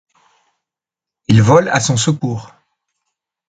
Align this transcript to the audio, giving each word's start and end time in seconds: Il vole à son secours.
Il 1.27 1.43
vole 1.43 1.69
à 1.69 1.79
son 1.79 1.95
secours. 1.95 2.53